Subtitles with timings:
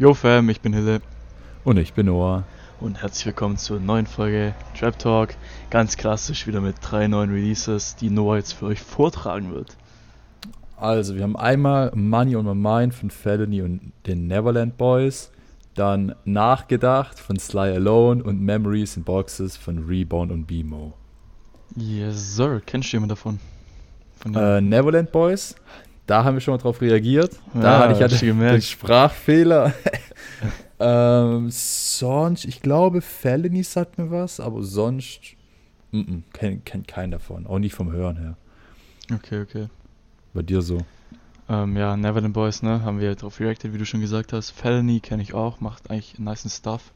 [0.00, 1.02] Yo Fam, ich bin Hille.
[1.62, 2.44] Und ich bin Noah.
[2.80, 5.34] Und herzlich willkommen zur neuen Folge Trap Talk.
[5.68, 9.76] Ganz klassisch wieder mit drei neuen Releases, die Noah jetzt für euch vortragen wird.
[10.78, 15.32] Also, wir haben einmal Money on My Mind von Felony und den Neverland Boys.
[15.74, 20.94] Dann Nachgedacht von Sly Alone und Memories in Boxes von Rebound und BMO.
[21.76, 22.62] Yes, sir.
[22.64, 23.38] Kennst du jemanden davon?
[24.16, 25.56] Von äh, Neverland Boys,
[26.10, 27.38] da haben wir schon mal drauf reagiert.
[27.54, 28.54] Ja, da hatte ich ja gemerkt.
[28.56, 29.72] den Sprachfehler.
[30.80, 35.20] ähm, sonst, ich glaube, Felony sagt mir was, aber sonst
[35.92, 37.46] mm -mm, kennt kenn keinen davon.
[37.46, 38.36] Auch nicht vom Hören her.
[39.14, 39.68] Okay, okay.
[40.34, 40.78] Bei dir so.
[41.48, 44.50] Ähm, ja, Neverland Boys, ne, haben wir drauf reacted, wie du schon gesagt hast.
[44.50, 46.92] Felony kenne ich auch, macht eigentlich nice Stuff.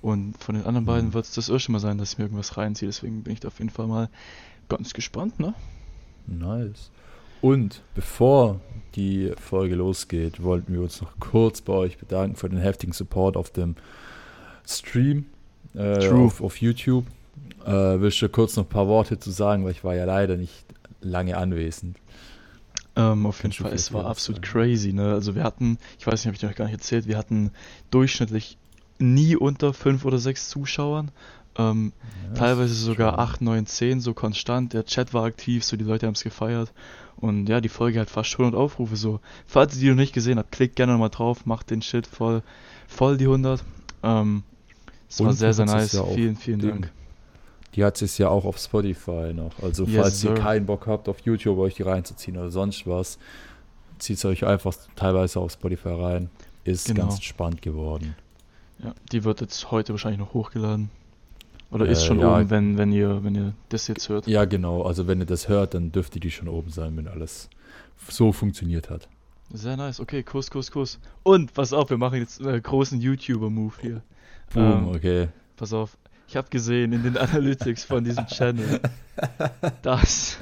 [0.00, 1.14] Und von den anderen beiden Mhm.
[1.14, 2.88] wird es das erste Mal sein, dass ich mir irgendwas reinziehe.
[2.88, 4.08] Deswegen bin ich da auf jeden Fall mal
[4.68, 5.54] ganz gespannt, ne?
[6.26, 6.90] Nice.
[7.42, 8.60] Und bevor
[8.94, 13.36] die Folge losgeht, wollten wir uns noch kurz bei euch bedanken für den heftigen Support
[13.36, 13.74] auf dem
[14.66, 15.26] Stream
[15.74, 17.04] äh, auf, auf YouTube.
[17.66, 20.36] Äh, willst du kurz noch ein paar Worte zu sagen, weil ich war ja leider
[20.36, 20.64] nicht
[21.00, 21.96] lange anwesend.
[22.94, 24.52] Ähm, auf jeden Fall, es war absolut sagen?
[24.52, 25.12] crazy, ne?
[25.12, 27.50] Also wir hatten, ich weiß nicht, habe ich dir noch gar nicht erzählt, wir hatten
[27.90, 28.56] durchschnittlich
[28.98, 31.10] nie unter fünf oder sechs Zuschauern.
[31.58, 31.92] Ähm,
[32.28, 34.72] Ja, teilweise sogar schon- 8, 9, 10, so konstant.
[34.72, 36.72] Der Chat war aktiv, so die Leute haben es gefeiert.
[37.16, 39.20] Und ja, die Folge hat fast 100 Aufrufe, so.
[39.46, 42.42] Falls ihr die noch nicht gesehen habt, klickt gerne nochmal drauf, macht den Shit voll,
[42.88, 43.62] voll die 100.
[44.02, 44.42] Ähm,
[45.08, 45.92] es war sehr, sehr nice.
[45.92, 46.70] ja vielen, vielen Ding.
[46.70, 46.92] Dank.
[47.74, 49.52] Die hat es ja auch auf Spotify noch.
[49.62, 50.42] Also Yes, falls ihr sir.
[50.42, 53.18] keinen Bock habt, auf YouTube euch die reinzuziehen oder sonst was,
[53.98, 56.30] zieht es euch einfach teilweise auf Spotify rein.
[56.64, 57.02] Ist Genau.
[57.08, 58.14] ganz spannend geworden.
[58.82, 60.90] Ja, die wird jetzt heute wahrscheinlich noch hochgeladen.
[61.72, 62.36] Oder Äh, ist schon ja.
[62.36, 64.26] oben, wenn, wenn ihr, wenn ihr das jetzt hört.
[64.26, 64.82] Ja, genau.
[64.82, 67.48] Also wenn ihr das hört, dann dürfte die schon oben sein, wenn alles
[68.08, 69.08] so funktioniert hat.
[69.50, 69.98] Sehr nice.
[70.00, 70.98] Okay, Kuss, Kuss, Kuss.
[71.22, 74.02] Und pass auf, wir machen jetzt einen großen YouTuber-Move hier.
[74.54, 75.28] Boom, Ähm, okay.
[75.56, 75.96] Pass auf.
[76.28, 78.80] Ich habe gesehen in den Analytics von diesem Channel,
[79.82, 80.38] dass,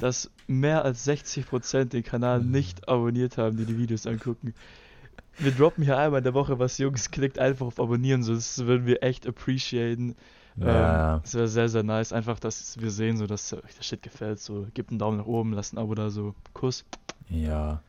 [0.00, 4.54] dass mehr als 60% den Kanal nicht abonniert haben, die die Videos angucken.
[5.38, 7.10] Wir droppen hier einmal in der Woche was, Jungs.
[7.10, 10.14] Klickt einfach auf Abonnieren, so das würden wir echt appreciaten.
[10.60, 12.12] Ja, Ähm, das wäre sehr, sehr nice.
[12.12, 14.40] Einfach, dass wir sehen, so dass euch der Shit gefällt.
[14.40, 16.34] So, gebt einen Daumen nach oben, lasst ein Abo da, so.
[16.52, 16.84] Kuss.
[17.28, 17.82] ja.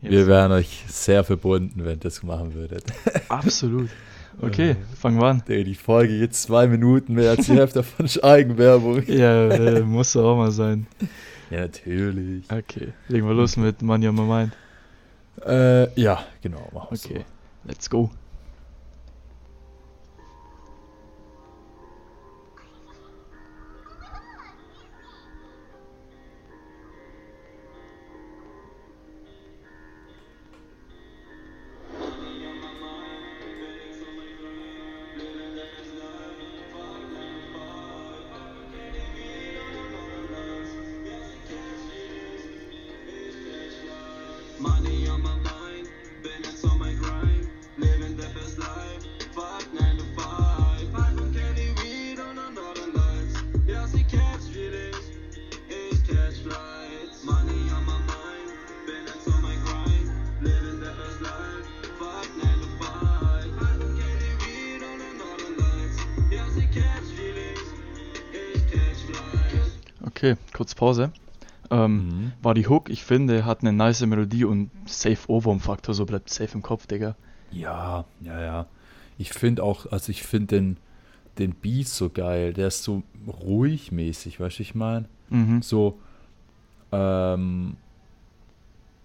[0.00, 0.12] Jetzt.
[0.12, 2.84] Wir wären euch sehr verbunden, wenn ihr das machen würdet.
[3.28, 3.88] Absolut.
[4.40, 4.76] Okay, Äh.
[4.96, 5.42] fangen wir an.
[5.48, 9.02] Die Folge geht zwei Minuten mehr als die Hälfte ist Eigenwerbung.
[9.08, 10.86] Ja, äh, muss doch auch mal sein.
[11.50, 12.44] Ja, natürlich.
[12.52, 14.52] Okay, legen wir los mit Money on My Mind.
[15.46, 16.68] Äh, ja, genau.
[16.74, 17.24] Machen wir Okay,
[17.64, 18.10] let's go.
[70.18, 71.12] Okay, kurz Pause.
[71.70, 72.32] Ähm, Mhm.
[72.42, 76.54] War die Hook, ich finde, hat eine nice Melodie und safe Ohrwurm-Faktor, so bleibt safe
[76.54, 77.14] im Kopf, Digga.
[77.52, 78.66] Ja, ja, ja.
[79.16, 80.76] Ich finde auch, also ich finde den,
[81.38, 82.52] den Beat so geil.
[82.52, 85.06] Der ist so ruhig mäßig, weißt du, ich meine?
[85.28, 85.62] Mhm.
[85.62, 86.00] So,
[86.90, 87.76] ähm,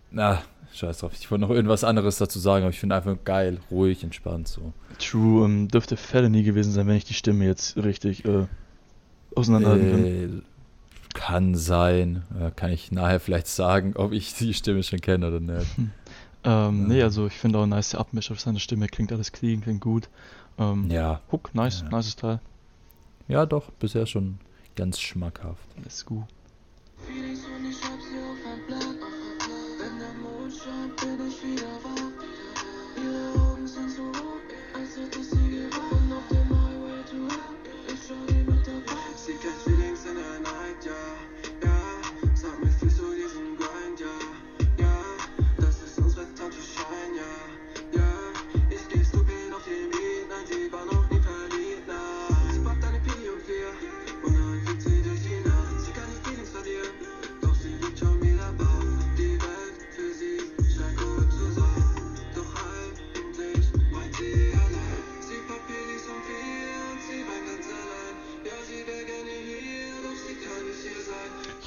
[0.09, 0.41] na,
[0.73, 1.12] scheiß drauf.
[1.13, 4.73] Ich wollte noch irgendwas anderes dazu sagen, aber ich finde einfach geil, ruhig, entspannt so.
[4.97, 8.47] True, ähm, dürfte Felony gewesen sein, wenn ich die Stimme jetzt richtig äh,
[9.35, 10.06] auseinanderhalten.
[10.06, 10.41] Äh, kann
[11.56, 12.24] sein.
[12.40, 15.68] Äh, kann ich nachher vielleicht sagen, ob ich die Stimme schon kenne oder nicht.
[16.44, 17.06] Ähm, nee, Ja.
[17.06, 20.09] also ich finde auch nice Abmisch auf seine Stimme, klingt alles clean, klingt gut.
[20.58, 21.22] Ähm, Ja.
[21.32, 21.96] Hook, nice, Ja.
[21.97, 22.40] nices Teil.
[23.29, 24.40] Ja, doch, bisher schon
[24.76, 25.64] ganz schmackhaft.
[25.82, 26.28] Let's go.
[27.08, 28.96] Feelings und ich hab sie auf ein Blatt.
[29.79, 31.92] Wenn der Mond scheint, bin ich wieder wach.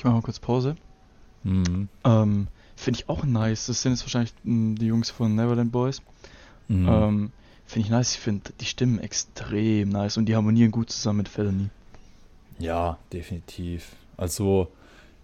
[0.06, 0.76] Mache mal kurz Pause.
[1.44, 1.88] Mhm.
[2.04, 3.66] Ähm, Finde ich auch nice.
[3.66, 6.02] Das sind jetzt wahrscheinlich mh, die Jungs von Neverland Boys.
[6.68, 6.88] Mhm.
[6.88, 7.32] Ähm,
[7.66, 8.14] finde ich nice.
[8.14, 11.68] Ich finde die Stimmen extrem nice und die harmonieren gut zusammen mit Felony.
[12.58, 13.92] Ja, definitiv.
[14.16, 14.68] Also,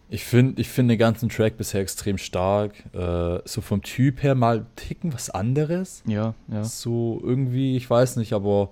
[0.08, 2.75] ich finde ich find den ganzen Track bisher extrem stark.
[2.94, 6.02] Äh, so vom Typ her mal ticken was anderes.
[6.06, 6.64] Ja, ja.
[6.64, 8.70] So irgendwie, ich weiß nicht, aber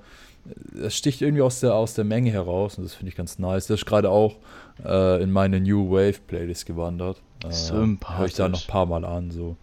[0.81, 3.67] es sticht irgendwie aus der, aus der Menge heraus und das finde ich ganz nice.
[3.67, 4.37] Der ist gerade auch
[4.85, 7.21] äh, in meine New Wave Playlist gewandert.
[7.45, 8.69] Äh, Höre ich da noch Sympathisch.
[8.69, 9.57] ein paar Mal an, so.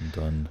[0.00, 0.48] Und dann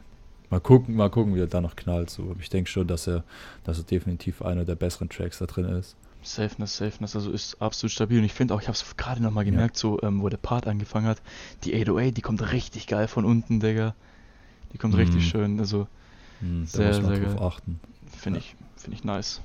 [0.49, 2.09] mal gucken, mal gucken, wie er da noch knallt.
[2.09, 2.23] So.
[2.23, 3.23] Aber Ich denke schon, dass er,
[3.63, 5.95] dass er definitiv einer der besseren Tracks da drin ist.
[6.23, 8.17] Safeness, Safeness, also ist absolut stabil.
[8.17, 10.65] Und ich finde auch, ich habe es gerade nochmal gemerkt, so, ähm, wo der Part
[10.67, 11.21] angefangen hat,
[11.63, 13.93] die 808, die kommt richtig geil von unten, Digga.
[14.73, 15.01] Die kommt Mhm.
[15.01, 15.87] richtig schön, also
[16.41, 17.47] da Sehr, muss man sehr drauf geil.
[17.47, 17.79] achten.
[18.17, 19.41] finde ich, finde ich nice.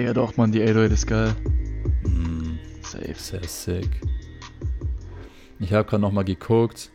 [0.00, 1.34] Digga, doch, Mann, die 808 ist geil.
[2.04, 2.58] Hm.
[2.80, 3.14] Safe.
[3.14, 4.00] Sehr sick.
[5.58, 6.90] Ich habe gerade noch mal geguckt,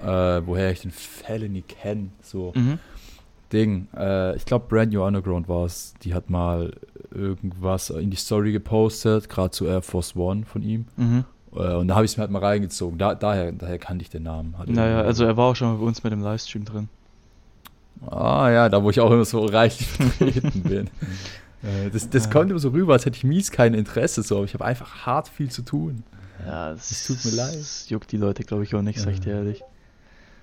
[0.00, 2.10] äh, woher ich den Felony kenne.
[2.22, 2.78] So Mhm.
[3.52, 3.88] Ding.
[3.96, 5.94] Äh, ich glaube, Brand New Underground war es.
[6.04, 6.72] Die hat mal
[7.12, 10.84] irgendwas in die Story gepostet, gerade zu Air Force One von ihm.
[10.96, 11.24] Mhm.
[11.56, 12.98] Äh, und da habe ich es mir halt mal reingezogen.
[12.98, 14.56] Da, daher, daher kannte ich den Namen.
[14.58, 16.88] Hat Naja, also er war auch schon mal bei uns mit dem Livestream drin.
[18.06, 20.90] Ah ja, da wo ich auch immer so reichlich vertreten bin.
[21.64, 22.30] Äh, Das, das Ja.
[22.30, 25.06] kommt immer so rüber, als hätte ich mies kein Interesse, so, aber ich habe einfach
[25.06, 26.04] hart viel zu tun.
[26.44, 27.54] Ja, das, Es tut mir leid.
[27.54, 29.36] das juckt die Leute, glaube ich, auch nicht, sag ich dir Ja.
[29.38, 29.62] ehrlich.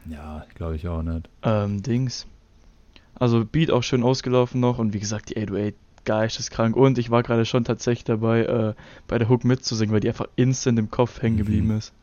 [0.06, 1.30] Ja, glaube ich auch nicht.
[1.44, 2.26] Ähm, Dings.
[3.20, 5.76] Also Beat auch schön ausgelaufen noch und wie gesagt, die 808
[6.06, 6.76] geisteskrank.
[6.76, 8.74] Und ich war gerade schon tatsächlich dabei, äh,
[9.08, 11.40] bei der Hook mitzusingen, weil die einfach instant im Kopf hängen Mhm.
[11.40, 11.94] geblieben ist.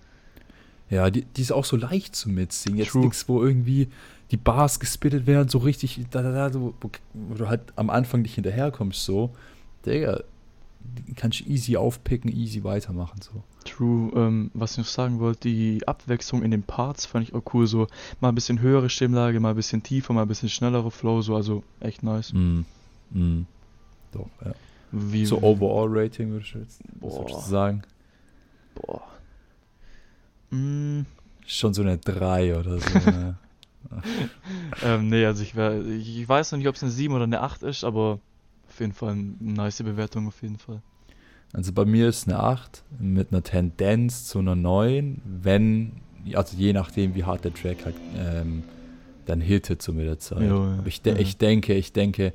[0.90, 2.79] Ja, die, die ist auch so leicht zu mitsingen.
[2.79, 3.88] Jetzt nichts, wo irgendwie
[4.31, 7.90] die Bars gespittet werden, so richtig, da, da, da, so, wo, wo du halt am
[7.90, 9.31] Anfang nicht hinterherkommst, so.
[9.87, 10.23] Digga,
[11.17, 13.43] kannst du easy aufpicken, easy weitermachen, so.
[13.64, 17.43] True, ähm, was ich noch sagen wollte, die Abwechslung in den Parts fand ich auch
[17.52, 17.67] cool.
[17.67, 17.87] So
[18.20, 21.37] mal ein bisschen höhere Stimmlage, mal ein bisschen tiefer, mal ein bisschen schnellere Flow, so
[21.37, 22.32] also echt nice.
[22.32, 22.61] Mm.
[23.11, 23.46] Mm.
[24.12, 24.52] Doch, ja.
[24.91, 27.82] Wie, So Overall-Rating würde ich jetzt du sagen.
[28.75, 29.02] Boah.
[30.50, 31.02] Mm,
[31.46, 32.98] Schon so eine 3 oder so.
[33.10, 33.36] ne?
[34.82, 37.40] ähm, nee, also ich, wär, ich weiß noch nicht, ob es eine 7 oder eine
[37.40, 38.18] 8 ist, aber
[38.68, 40.82] auf jeden Fall eine nice Bewertung, auf jeden Fall.
[41.52, 45.92] Also bei mir ist eine 8 mit einer Tendenz zu einer 9, wenn,
[46.34, 48.62] also je nachdem, wie hart der Track halt ähm,
[49.24, 50.42] dann hittet so mit der Zeit.
[50.42, 51.18] Ja, ja, Aber ich, de ja.
[51.18, 52.32] ich denke, ich denke,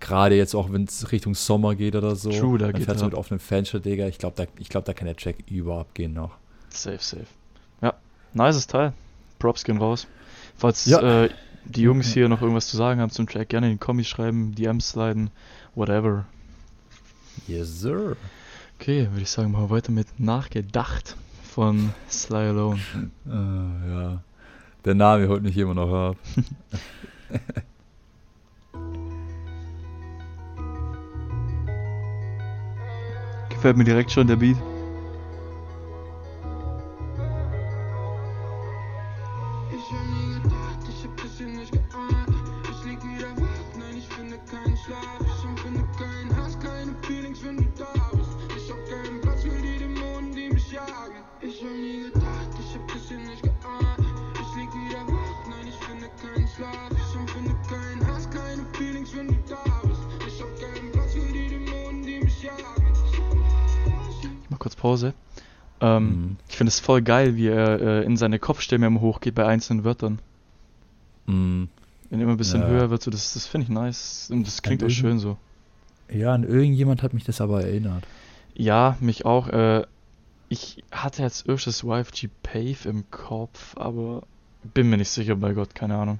[0.00, 3.00] gerade jetzt auch, wenn es Richtung Sommer geht oder so, True, da dann geht fährst
[3.00, 5.94] du mit offenem Fenster, Digga, ich glaube, da, ich glaub, da kann der Track überhaupt
[5.94, 6.36] gehen noch.
[6.70, 7.26] Safe, safe.
[8.34, 8.92] Nices Teil.
[9.38, 10.06] Props gehen raus.
[10.56, 11.24] Falls Ja.
[11.24, 11.30] äh,
[11.64, 14.54] die Jungs hier noch irgendwas zu sagen haben zum Track, gerne in den Kommis schreiben,
[14.54, 15.30] DMs sliden,
[15.74, 16.24] whatever.
[17.46, 18.16] Yes, sir.
[18.78, 21.16] Okay, würde ich sagen, machen wir weiter mit Nachgedacht
[21.54, 22.80] von Sly Alone.
[23.28, 24.22] Ah, ja.
[24.84, 26.16] Der Name holt mich immer noch ab.
[33.50, 34.56] Gefällt mir direkt schon der Beat.
[64.82, 65.14] Pause.
[65.80, 66.36] Ähm, Mhm.
[66.48, 70.18] Ich finde es voll geil, wie er äh, in seine Kopfstimme hochgeht bei einzelnen Wörtern.
[71.26, 71.64] Mm.
[72.10, 72.68] Wenn er immer ein bisschen Ja.
[72.68, 74.28] höher wird, so, das, das finde ich nice.
[74.32, 75.36] Und das klingt auch irgend- schön so.
[76.10, 78.04] Ja, an irgendjemand hat mich das aber erinnert.
[78.54, 79.48] Ja, mich auch.
[79.48, 79.84] Äh,
[80.50, 84.22] ich hatte jetzt öfters YFG Pave im Kopf, aber
[84.74, 86.18] bin mir nicht sicher, bei Gott, keine Ahnung.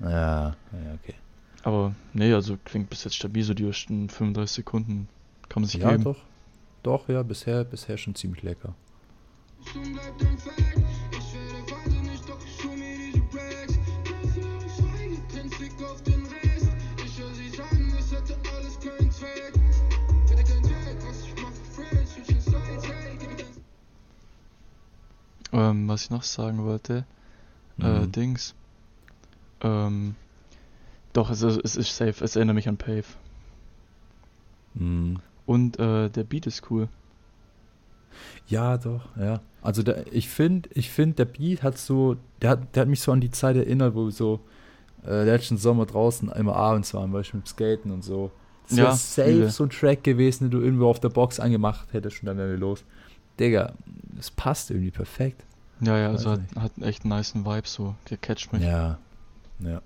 [0.00, 1.14] Ja, ja, okay.
[1.62, 5.08] Aber nee, also klingt bis jetzt stabil, so die ersten 35 Sekunden
[5.48, 6.02] kann man sich Ja, geben.
[6.04, 6.16] doch.
[6.82, 8.74] Doch, ja, bisher, bisher schon ziemlich lecker.
[25.50, 27.04] Ähm, was ich noch sagen wollte,
[27.80, 28.04] äh, mhm.
[28.04, 28.54] äh, Dings.
[29.60, 30.14] Ähm,
[31.12, 33.04] doch, es ist, es ist safe, es erinnert mich an Pave.
[34.74, 35.20] Mhm.
[35.48, 36.88] Und äh, der Beat ist cool.
[38.48, 39.40] Ja, doch, ja.
[39.62, 43.00] Also der, ich finde, ich finde, der Beat hat so, der hat, der hat mich
[43.00, 44.40] so an die Zeit erinnert, wo wir so
[45.06, 48.30] äh, letzten Sommer draußen immer abends waren, weißt du, mit Skaten und so.
[48.68, 49.50] Das Ja, wäre safe fühle.
[49.50, 52.50] so ein Track gewesen, den du irgendwo auf der Box angemacht hättest und dann wären
[52.50, 52.84] wir los.
[53.40, 53.72] Digga,
[54.18, 55.44] es passt irgendwie perfekt.
[55.80, 57.94] Ja, ja, also hat, hat einen echt nice Vibe so.
[58.10, 58.62] Der catcht mich.
[58.64, 58.98] Ja,
[59.60, 59.80] ja.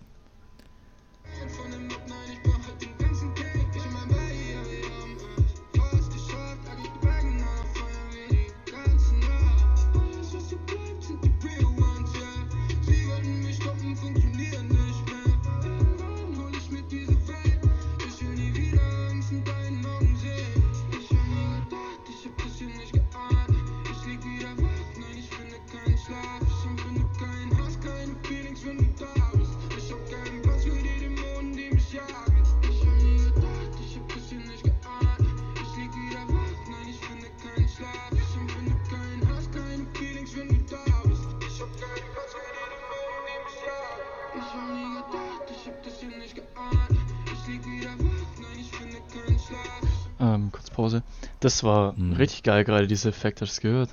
[51.42, 52.12] Das war Mhm.
[52.14, 53.44] richtig geil gerade, diese Effekte.
[53.44, 53.90] Hast du das gehört?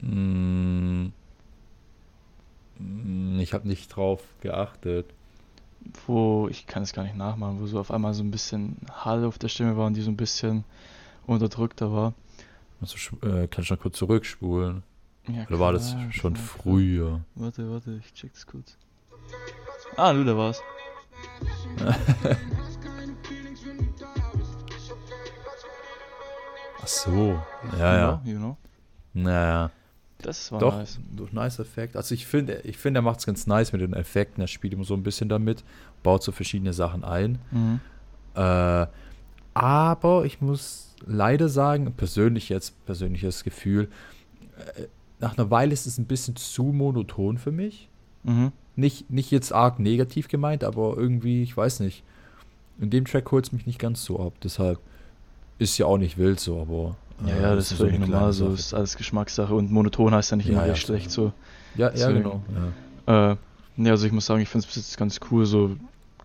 [0.00, 1.06] Mm,
[3.40, 5.06] ich habe nicht drauf geachtet.
[6.06, 9.24] Wo, ich kann es gar nicht nachmachen, wo so auf einmal so ein bisschen Hall
[9.24, 10.64] auf der Stimme war und die so ein bisschen
[11.26, 12.12] unterdrückter war.
[12.80, 14.82] Also, äh, kannst du noch kurz zurückspulen?
[15.28, 16.62] Ja, Oder war das klar, schon klar, klar.
[16.62, 17.20] früher?
[17.36, 18.76] Warte, warte, ich check's kurz.
[19.96, 20.60] Ah, du, da war's.
[26.82, 27.40] Ach so,
[27.78, 28.22] ja, ja.
[28.24, 28.56] You know?
[29.14, 29.70] Naja.
[30.18, 31.00] Das war Doch, nice.
[31.14, 31.96] durch nice Effekt.
[31.96, 34.40] Also ich finde, ich finde, er macht es ganz nice mit den Effekten.
[34.40, 35.64] Er spielt immer so ein bisschen damit,
[36.02, 37.38] baut so verschiedene Sachen ein.
[37.50, 37.80] Mhm.
[38.34, 38.86] Äh,
[39.54, 43.88] aber ich muss leider sagen, persönlich jetzt, persönliches Gefühl,
[44.76, 44.84] äh,
[45.18, 47.88] nach einer Weile ist es ein bisschen zu monoton für mich.
[48.22, 48.52] Mhm.
[48.76, 52.04] Nicht, nicht jetzt arg negativ gemeint, aber irgendwie, ich weiß nicht.
[52.80, 54.34] In dem Track holt es mich nicht ganz so ab.
[54.42, 54.78] Deshalb
[55.62, 56.96] ist ja auch nicht wild so, aber.
[57.26, 60.30] Ja, äh, ja, das ist so völlig normal, so ist alles Geschmackssache und monoton heißt
[60.32, 61.32] ja nicht Ja, immer ja, gleich schlecht, so.
[61.74, 62.42] Ja, ja, deswegen- genau.
[63.06, 63.32] Ja.
[63.32, 63.36] Äh,
[63.76, 65.76] ja, also ich muss sagen, ich finde es bis jetzt ganz cool, so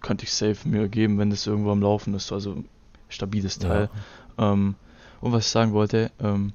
[0.01, 2.63] könnte ich safe mir geben, wenn das irgendwo am Laufen ist, also
[3.10, 3.89] stabiles Teil.
[4.38, 4.75] Ähm,
[5.22, 6.53] und was ich sagen wollte, ähm,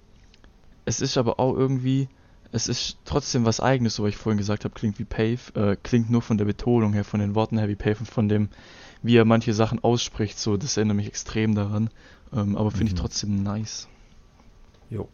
[0.85, 2.09] es ist aber auch irgendwie,
[2.53, 5.77] es ist trotzdem was eigenes, so wie ich vorhin gesagt habe, klingt wie Pave, äh,
[5.83, 8.49] klingt nur von der Betonung her, von den Worten her wie Pave und von dem,
[9.03, 11.91] wie er manche Sachen ausspricht, so, das erinnert mich extrem daran.
[12.33, 12.99] Ähm, aber finde ich Mhm.
[12.99, 13.89] trotzdem nice.
[14.89, 15.09] Jo.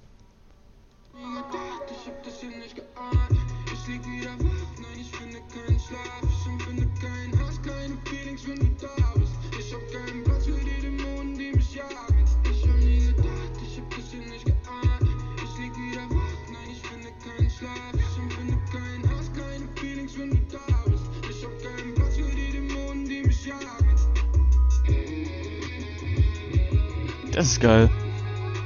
[27.38, 27.88] Das ist geil.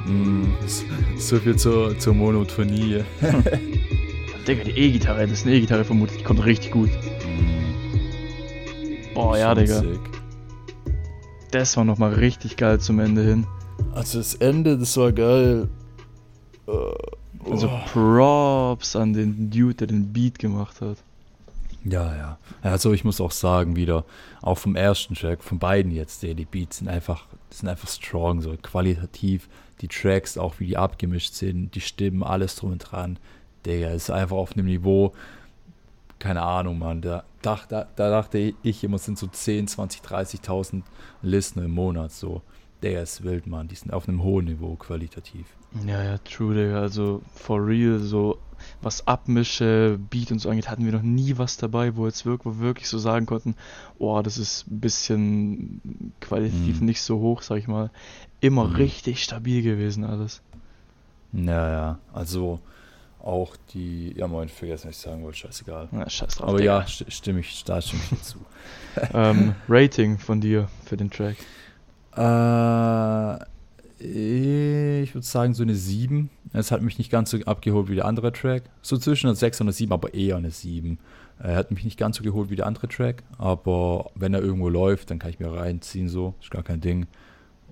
[0.07, 0.45] Mm,
[1.19, 3.05] so viel zur, zur Monotonie.
[4.49, 6.88] Digga, die E-Gitarre, das ist eine E-Gitarre vermutlich, die kommt richtig gut.
[9.12, 9.81] Boah, ja, Digga.
[9.81, 10.00] sick.
[11.50, 13.47] Das war nochmal richtig geil zum Ende hin.
[13.95, 15.69] Also das Ende, das war geil.
[16.67, 17.79] Äh, Also oh.
[17.93, 20.97] Props an den Dude, der den Beat gemacht hat.
[21.85, 22.39] Ja, ja.
[22.62, 24.05] Also ich muss auch sagen, wieder,
[24.41, 28.41] auch vom ersten Track, von beiden jetzt, die, die Beats sind einfach, sind einfach strong,
[28.41, 29.49] so qualitativ.
[29.81, 33.19] Die Tracks, auch wie die abgemischt sind, die Stimmen, alles drum und dran.
[33.67, 35.12] Digga, ist einfach auf einem Niveau,
[36.21, 37.03] keine Ahnung, Mann.
[37.03, 40.83] Da, da, da dachte ich immer, es sind so 10, 20, 30.000
[41.23, 42.43] Listener im Monat, so.
[42.83, 43.69] Digga, ist wild, Mann.
[43.69, 45.47] Die sind auf einem hohen Niveau qualitativ.
[45.87, 46.81] Ja, ja, true, Digga.
[46.81, 48.39] Also for real, so
[48.81, 52.45] was Abmische, Beat und so angeht, hatten wir noch nie was dabei, wo jetzt wirklich,
[52.47, 53.54] wo wir wirklich so sagen konnten,
[53.99, 55.81] oh, das ist ein bisschen
[56.21, 56.87] qualitativ Mhm.
[56.87, 57.90] nicht so hoch, sag ich mal.
[58.40, 58.75] Immer Mhm.
[58.76, 60.42] richtig stabil gewesen alles.
[61.33, 61.99] Ja, ja.
[62.12, 62.61] Also
[63.23, 65.88] auch die, ja, moin, vergessen, was ich sagen wollte, scheißegal.
[65.92, 66.81] Na, scheiß drauf, Aber Digga.
[66.81, 68.38] ja, st stimme ich, da stimme ich dazu.
[69.14, 71.37] ähm, Rating von dir für den Track.
[72.16, 73.37] Äh,
[75.02, 76.28] ich würde sagen so eine 7.
[76.52, 78.64] Es hat mich nicht ganz so abgeholt wie der andere Track.
[78.82, 80.99] So zwischen einer 6 und einer 7, aber eher eine 7.
[81.38, 84.68] Er hat mich nicht ganz so geholt wie der andere Track, aber wenn er irgendwo
[84.68, 87.06] läuft, dann kann ich mir reinziehen, so, ist gar kein Ding.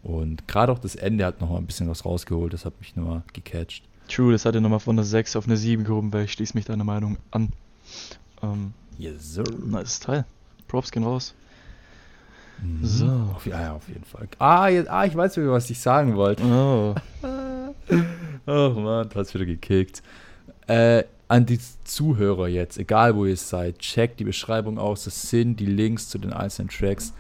[0.02, 2.96] Und gerade auch das Ende hat noch mal ein bisschen was rausgeholt, das hat mich
[2.96, 3.84] nochmal gecatcht.
[4.08, 6.56] True, das hat er nochmal von einer 6 auf eine 7 gehoben, weil ich schließe
[6.56, 7.52] mich deiner Meinung an.
[8.42, 9.44] Ähm, Yes, sir.
[9.64, 10.25] nice Teil.
[10.68, 11.34] Props gehen raus.
[12.62, 12.84] Mhm.
[12.84, 13.06] So.
[13.34, 14.28] Auf, ja, auf jeden Fall.
[14.38, 16.42] Ah, jetzt, ah, ich weiß was ich sagen wollte.
[16.44, 16.94] Oh.
[18.47, 20.02] Ach man, du hast wieder gekickt.
[20.66, 25.04] Äh, an die Zuhörer jetzt, egal wo ihr seid, checkt die Beschreibung aus.
[25.04, 27.12] Das sind die Links zu den einzelnen Tracks.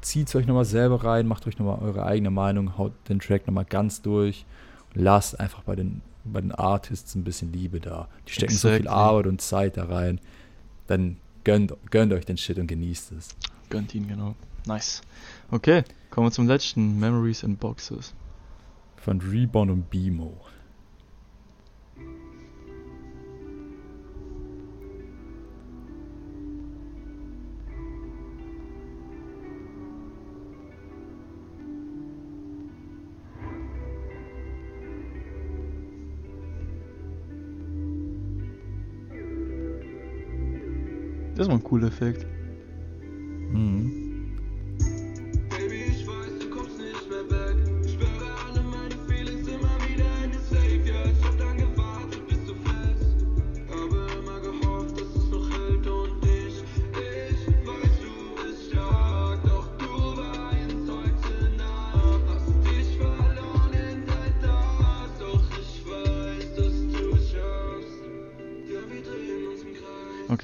[0.00, 3.64] Zieht euch nochmal selber rein, macht euch nochmal eure eigene Meinung, haut den Track nochmal
[3.64, 4.46] ganz durch.
[4.94, 8.08] Lasst einfach bei den, bei den Artists ein bisschen Liebe da.
[8.26, 8.98] Die stecken so viel Exactly.
[8.98, 10.20] Arbeit und Zeit da rein.
[10.86, 13.28] Dann gönnt, gönnt euch den Shit und genießt es.
[13.68, 14.34] Gönnt ihn, genau.
[14.66, 15.02] Nice.
[15.50, 16.98] Okay, kommen wir zum letzten.
[16.98, 18.14] Memories in Boxes.
[19.08, 20.38] Von Reborn und Bimo.
[41.34, 42.26] Das ist mal ein cooler Effekt.
[43.54, 44.07] Mhm.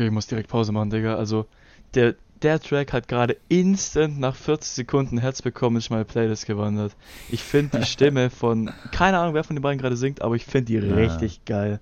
[0.04, 1.16] Okay, ich muss direkt Pause machen, Digga.
[1.16, 1.46] Also,
[1.94, 6.44] der, der Track hat gerade instant nach 40 Sekunden Herz bekommen, ist in meine Playlist
[6.44, 6.94] gewandert.
[7.30, 10.44] Ich finde die Stimme von, keine Ahnung, wer von den beiden gerade singt, aber ich
[10.44, 10.94] finde die Ja.
[10.94, 11.80] richtig geil.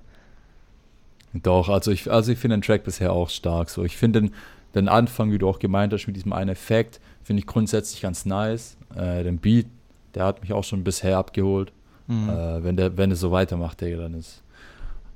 [1.33, 3.71] Doch, also ich, also ich finde den Track bisher auch stark.
[3.71, 4.35] So, ich finde den,
[4.77, 8.25] den Anfang, wie du auch gemeint hast, mit diesem einen Effekt, finde ich grundsätzlich ganz
[8.25, 8.77] nice.
[8.95, 9.67] Äh, den Beat,
[10.15, 11.73] der hat mich auch schon bisher abgeholt.
[12.07, 12.29] Mhm.
[12.29, 14.43] Äh, wenn der, wenn er so weitermacht, Digga, dann ist,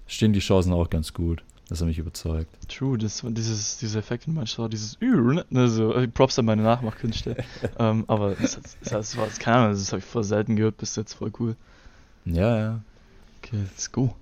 [0.09, 2.49] stehen die Chancen auch ganz gut, dass er mich überzeugt.
[2.69, 6.63] True, das, dieses, dieser Effekt in manchmal, dieses Ü, ne, so, äh, Props an meine
[6.63, 7.37] Nachmachkünste.
[7.79, 10.57] ähm, aber das, das, das, das war, das, keine Ahnung, das habe ich voll selten
[10.57, 11.57] gehört, bis jetzt voll cool.
[12.25, 12.81] Ja, ja.
[13.43, 14.15] Okay, let's go.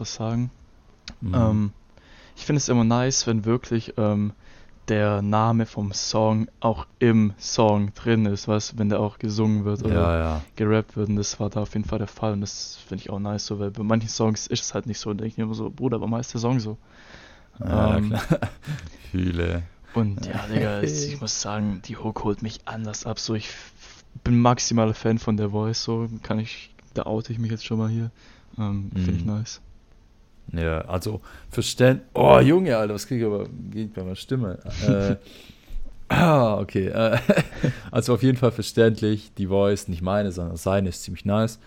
[0.00, 0.50] Was sagen.
[1.20, 1.34] Mhm.
[1.34, 1.72] Ähm,
[2.36, 4.32] ich finde es immer nice, wenn wirklich ähm,
[4.88, 9.64] der Name vom Song auch im Song drin ist, weißt du, wenn der auch gesungen
[9.64, 10.42] wird oder ja, ja.
[10.56, 13.10] gerappt wird und das war da auf jeden Fall der Fall und das finde ich
[13.10, 15.36] auch nice so, weil bei manchen Songs ist es halt nicht so, da denke ich
[15.36, 16.76] mir immer so, Bruder, warum heißt der Song so?
[17.60, 18.22] ja Ähm, klar.
[19.10, 19.62] Fühle.
[19.94, 23.48] Und ja, Digga, ich muss sagen, die Hook holt mich anders ab, so ich
[24.24, 27.78] bin maximaler Fan von der Voice, so kann ich, da oute ich mich jetzt schon
[27.78, 28.10] mal hier,
[28.58, 29.34] ähm, finde ich Mhm.
[29.34, 29.60] nice.
[30.52, 32.02] Ja, also verständ.
[32.14, 34.58] Oh, Junge, Alter, was kriege ich aber geht bei meiner Stimme.
[34.86, 35.16] äh,
[36.08, 36.88] ah, okay.
[36.88, 37.18] Äh,
[37.90, 39.32] also auf jeden Fall verständlich.
[39.38, 41.58] Die Voice, nicht meine, sondern seine, ist ziemlich nice.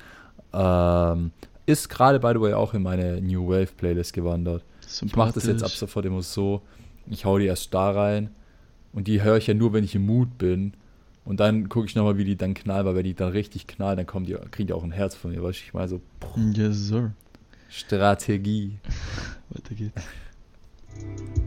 [0.54, 1.32] Ähm,
[1.66, 4.64] ist gerade, by the way, auch in meine New Wave Playlist gewandert.
[5.02, 6.62] Ich mache das jetzt ab sofort immer so.
[7.08, 8.30] Ich hau die erst da rein.
[8.92, 10.74] Und die höre ich ja nur, wenn ich im Mood bin.
[11.26, 13.98] Und dann gucke ich nochmal, wie die dann knallen, weil wenn die dann richtig knallen,
[13.98, 15.42] dann kommen die, kriegen die auch ein Herz von mir.
[15.42, 17.12] Weißt du, ich meine so, puh, Yes, sir.
[17.74, 18.78] Strategie.
[19.50, 21.43] Weiter geht's.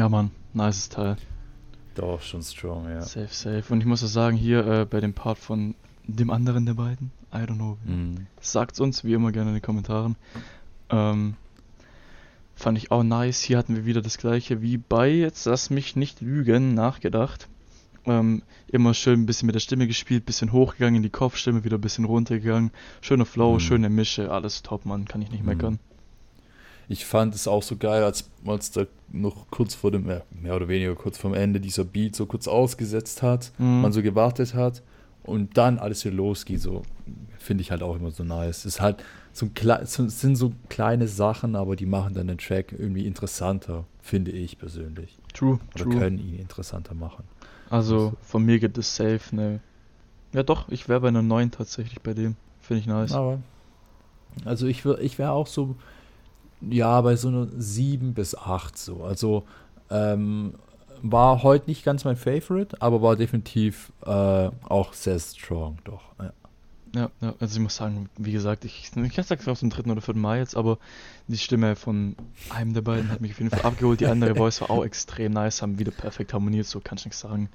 [0.00, 1.18] Ja, Mann, nices Teil.
[1.94, 3.02] Doch, schon strong, ja.
[3.02, 3.64] Safe, safe.
[3.70, 5.74] Und ich muss auch sagen, hier äh, bei dem Part von
[6.06, 8.26] dem anderen der beiden, I don't know, Mhm.
[8.40, 10.16] sagt's uns wie immer gerne in den Kommentaren.
[10.88, 11.34] Ähm,
[12.54, 13.42] fand ich auch nice.
[13.42, 17.48] Hier hatten wir wieder das gleiche wie bei, jetzt lass mich nicht lügen, nachgedacht.
[18.06, 21.76] Ähm, immer schön ein bisschen mit der Stimme gespielt, bisschen hochgegangen in die Kopfstimme, wieder
[21.76, 22.70] ein bisschen runtergegangen.
[23.02, 23.60] Schöner Flow, Mhm.
[23.60, 25.46] schöne Mische, alles top, Mann, kann ich nicht Mhm.
[25.50, 25.78] meckern.
[26.92, 30.66] Ich fand es auch so geil, als als da noch kurz vor dem, mehr oder
[30.66, 33.82] weniger kurz vorm Ende dieser Beat so kurz ausgesetzt hat, Mhm.
[33.82, 34.82] man so gewartet hat
[35.22, 36.82] und dann alles wieder losgeht, so
[37.38, 38.58] finde ich halt auch immer so nice.
[38.58, 42.38] Es ist halt so ein es sind so kleine Sachen, aber die machen dann den
[42.38, 45.16] Track irgendwie interessanter, finde ich persönlich.
[45.32, 45.96] True, Oder true.
[45.98, 47.22] können ihn interessanter machen.
[47.70, 49.60] Also von mir gibt es safe ne.
[50.32, 52.34] Ja doch, ich wäre bei einer 9 tatsächlich bei dem.
[52.60, 53.12] Finde ich nice.
[53.12, 53.38] Aber
[54.44, 55.76] also ich, wär- ich wäre auch so,
[56.60, 59.04] ja, bei so einer 7 bis 8 so.
[59.04, 59.44] Also
[59.90, 60.54] ähm,
[61.02, 66.02] war heute nicht ganz mein Favorite, aber war definitiv äh, auch sehr strong, doch.
[66.18, 66.32] Ja.
[66.92, 70.00] Ja, ja, also ich muss sagen, wie gesagt, ich, ich sagen, auf dem dritten oder
[70.00, 70.78] vierten Mal jetzt, aber
[71.28, 72.16] die Stimme von
[72.48, 74.00] einem der beiden hat mich auf jeden Fall abgeholt.
[74.00, 77.20] Die andere Voice war auch extrem nice, haben wieder perfekt harmoniert, so kann ich nichts
[77.20, 77.48] sagen.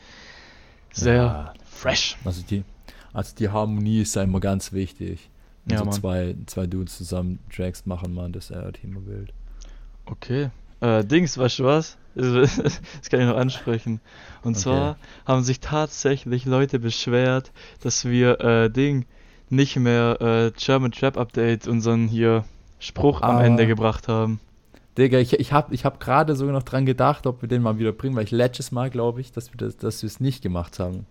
[0.93, 1.53] Sehr Ja.
[1.69, 2.15] fresh.
[2.23, 2.63] Also die,
[3.11, 5.29] also die Harmonie ist da immer ganz wichtig.
[5.67, 5.93] Ja, so Mann.
[5.93, 9.34] zwei, zwei Dudes zusammen Tracks machen, man, das ist halt immer wild.
[10.06, 10.49] Okay.
[10.82, 11.97] Äh, Dings, weißt du was?
[12.15, 13.99] Das kann ich noch ansprechen.
[14.43, 14.62] Und Okay.
[14.63, 17.51] zwar haben sich tatsächlich Leute beschwert,
[17.82, 19.06] dass wir äh, Ding
[19.49, 22.45] nicht mehr äh, German Trap Update unseren hier
[22.80, 23.43] Spruch am Ah.
[23.43, 24.39] Ende gebracht haben.
[24.97, 27.78] Digga, ich, ich habe ich hab gerade sogar noch dran gedacht, ob wir den mal
[27.80, 30.41] wieder bringen, weil ich letztes Mal glaube ich, dass wir das, dass wir es nicht
[30.41, 31.06] gemacht haben.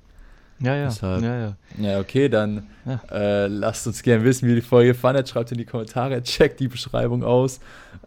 [0.61, 0.85] Ja, ja.
[0.87, 1.57] Deshalb- Ja, ja.
[1.79, 3.01] Ja, okay, dann Ja.
[3.11, 5.29] äh, lasst uns gerne wissen, wie ihr die Folge fandet.
[5.29, 7.61] Schreibt in die Kommentare, checkt die Beschreibung aus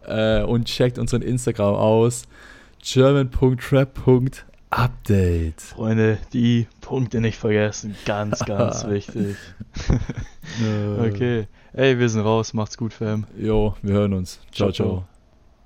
[0.06, 2.24] äh, und checkt unseren Instagram aus.
[2.82, 5.60] german.trap.update.
[5.60, 7.94] Freunde, die Punkte nicht vergessen.
[8.04, 9.36] Ganz, ganz wichtig.
[11.00, 11.46] Okay.
[11.74, 12.54] Ey, wir sind raus.
[12.54, 13.26] Macht's gut, Fam.
[13.38, 14.40] Jo, wir hören uns.
[14.50, 14.88] Ciao, ciao.
[14.88, 15.17] ciao.